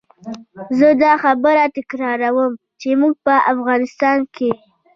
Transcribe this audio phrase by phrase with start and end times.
[0.77, 4.51] زه دا خبره تکراروم چې موږ په افغانستان کې.